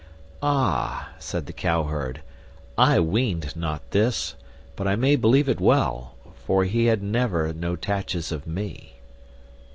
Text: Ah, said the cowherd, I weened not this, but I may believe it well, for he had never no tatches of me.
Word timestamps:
Ah, 0.41 1.11
said 1.19 1.45
the 1.45 1.53
cowherd, 1.53 2.23
I 2.75 2.99
weened 2.99 3.55
not 3.55 3.91
this, 3.91 4.33
but 4.75 4.87
I 4.87 4.95
may 4.95 5.15
believe 5.15 5.47
it 5.47 5.59
well, 5.61 6.15
for 6.33 6.63
he 6.63 6.85
had 6.85 7.03
never 7.03 7.53
no 7.53 7.75
tatches 7.75 8.31
of 8.31 8.47
me. 8.47 8.95